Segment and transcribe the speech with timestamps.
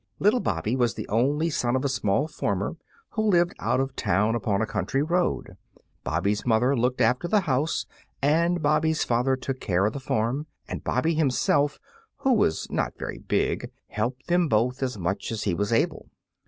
[0.17, 2.75] Little Bobby was the only son of a small farmer
[3.11, 5.57] who lived out of town upon a country road.
[6.03, 7.85] Bobby's mother looked after the house
[8.19, 11.77] and Bobby's father took care of the farm, and Bobby himself,
[12.17, 16.09] who was not very big, helped them both as much as he was able.